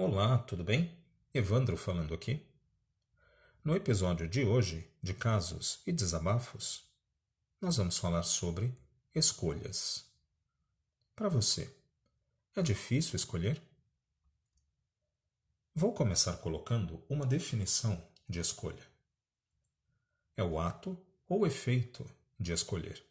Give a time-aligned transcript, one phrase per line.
[0.00, 0.96] Olá, tudo bem?
[1.34, 2.46] Evandro falando aqui.
[3.64, 6.88] No episódio de hoje, de casos e desabafos,
[7.60, 8.78] nós vamos falar sobre
[9.12, 10.06] escolhas.
[11.16, 11.76] Para você,
[12.54, 13.60] é difícil escolher?
[15.74, 18.86] Vou começar colocando uma definição de escolha.
[20.36, 20.96] É o ato
[21.28, 22.08] ou efeito
[22.38, 23.04] de escolher.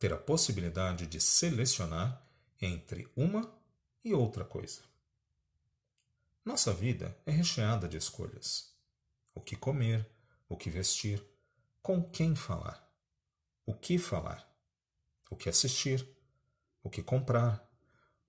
[0.00, 2.28] Ter a possibilidade de selecionar
[2.60, 3.56] entre uma
[4.04, 4.90] e outra coisa.
[6.44, 8.74] Nossa vida é recheada de escolhas.
[9.32, 10.04] O que comer,
[10.48, 11.24] o que vestir,
[11.80, 12.92] com quem falar,
[13.64, 14.52] o que falar,
[15.30, 16.06] o que assistir,
[16.82, 17.64] o que comprar,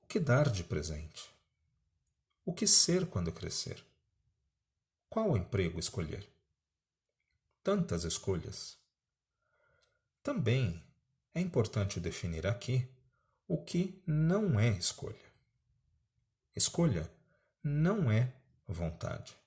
[0.02, 1.28] o que dar de presente,
[2.46, 3.84] o que ser quando crescer,
[5.10, 6.30] qual emprego escolher.
[7.64, 8.78] Tantas escolhas.
[10.22, 10.84] Também
[11.34, 12.88] é importante definir aqui
[13.48, 15.34] o que não é escolha.
[16.56, 17.12] Escolha
[17.64, 18.34] não é
[18.68, 19.38] vontade.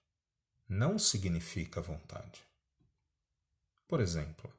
[0.66, 2.42] Não significa vontade.
[3.86, 4.50] Por exemplo,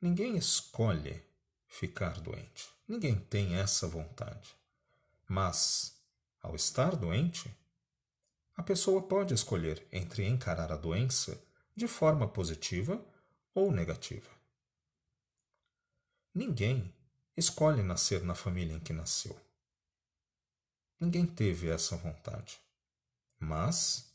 [0.00, 1.22] ninguém escolhe
[1.66, 2.68] ficar doente.
[2.86, 4.54] Ninguém tem essa vontade.
[5.26, 6.00] Mas,
[6.40, 7.54] ao estar doente,
[8.54, 11.42] a pessoa pode escolher entre encarar a doença
[11.74, 13.04] de forma positiva
[13.54, 14.30] ou negativa.
[16.34, 16.94] Ninguém
[17.36, 19.38] escolhe nascer na família em que nasceu.
[21.02, 22.60] Ninguém teve essa vontade.
[23.36, 24.08] Mas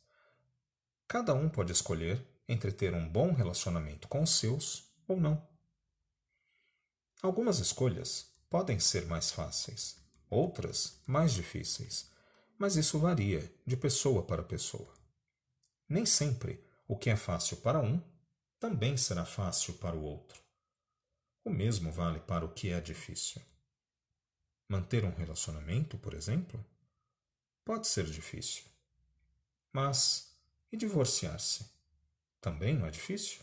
[1.05, 5.45] cada um pode escolher entre ter um bom relacionamento com os seus ou não.
[7.21, 9.97] Algumas escolhas podem ser mais fáceis,
[10.29, 12.09] outras mais difíceis,
[12.57, 14.93] mas isso varia de pessoa para pessoa.
[15.89, 18.01] Nem sempre o que é fácil para um
[18.61, 20.41] também será fácil para o outro.
[21.43, 23.41] O mesmo vale para o que é difícil.
[24.69, 26.65] Manter um relacionamento, por exemplo,
[27.67, 28.63] pode ser difícil.
[29.73, 30.33] Mas
[30.71, 31.69] e divorciar-se?
[32.39, 33.41] Também não é difícil?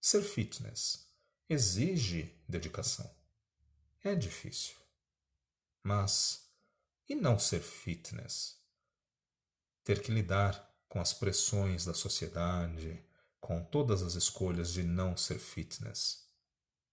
[0.00, 1.06] Ser fitness
[1.48, 3.08] exige dedicação.
[4.02, 4.74] É difícil.
[5.84, 6.50] Mas
[7.08, 8.60] e não ser fitness?
[9.84, 10.52] Ter que lidar
[10.88, 13.00] com as pressões da sociedade,
[13.38, 16.28] com todas as escolhas de não ser fitness.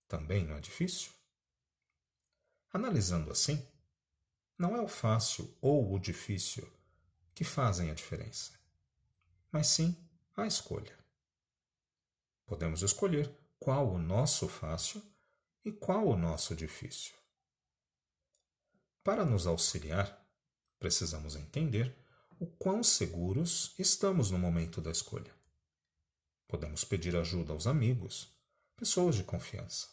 [0.08, 1.12] Também não é difícil?
[2.72, 3.68] Analisando assim,
[4.58, 6.68] não é o fácil ou o difícil
[7.34, 8.54] que fazem a diferença,
[9.52, 9.96] mas sim
[10.36, 10.98] a escolha.
[12.46, 13.30] Podemos escolher
[13.60, 15.02] qual o nosso fácil
[15.64, 17.14] e qual o nosso difícil.
[19.04, 20.26] Para nos auxiliar,
[20.80, 21.94] precisamos entender
[22.40, 25.34] o quão seguros estamos no momento da escolha.
[26.48, 28.30] Podemos pedir ajuda aos amigos,
[28.78, 29.88] pessoas de confiança,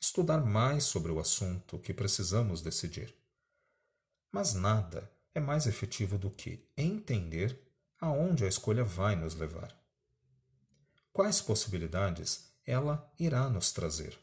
[0.00, 3.19] estudar mais sobre o assunto que precisamos decidir
[4.32, 7.58] mas nada é mais efetivo do que entender
[8.00, 9.76] aonde a escolha vai nos levar.
[11.12, 14.18] Quais possibilidades ela irá nos trazer?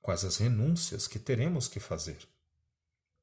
[0.00, 2.28] Quais as renúncias que teremos que fazer?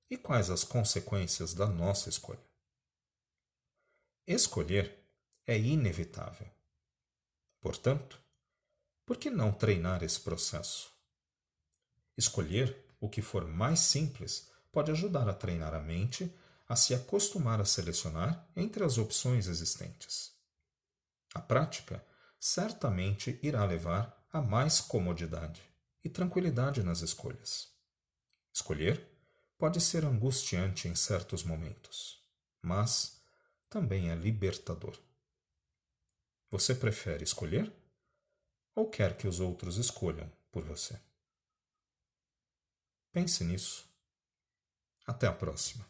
[0.09, 2.39] E quais as consequências da nossa escolha?
[4.27, 4.97] Escolher
[5.45, 6.49] é inevitável.
[7.59, 8.19] Portanto,
[9.05, 10.91] por que não treinar esse processo?
[12.17, 16.29] Escolher o que for mais simples pode ajudar a treinar a mente
[16.67, 20.33] a se acostumar a selecionar entre as opções existentes.
[21.33, 22.05] A prática
[22.37, 25.61] certamente irá levar a mais comodidade
[26.03, 27.69] e tranquilidade nas escolhas.
[28.51, 29.01] Escolher
[29.57, 32.21] pode ser angustiante em certos momentos,
[32.61, 33.21] mas
[33.69, 34.99] também é libertador.
[36.51, 37.71] Você prefere escolher
[38.75, 40.99] ou quer que os outros escolham por você?
[43.13, 43.94] Pense nisso
[45.05, 45.85] até a próxima.